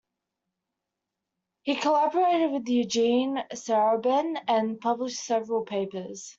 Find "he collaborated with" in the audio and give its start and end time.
1.61-2.67